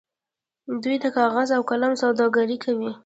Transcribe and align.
دوی 0.83 0.95
د 1.03 1.05
کاغذ 1.17 1.49
او 1.57 1.61
قلم 1.69 1.93
سوداګري 2.01 2.57
کوي. 2.65 2.91